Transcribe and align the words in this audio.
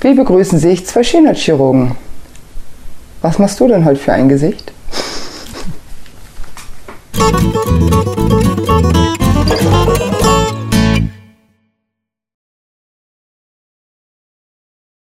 Wie 0.00 0.14
begrüßen 0.14 0.58
sich 0.58 0.86
zwei 0.86 1.02
Schönheitschirurgen? 1.04 1.96
Was 3.22 3.38
machst 3.38 3.60
du 3.60 3.68
denn 3.68 3.84
heute 3.84 4.00
für 4.00 4.12
ein 4.12 4.28
Gesicht? 4.28 4.72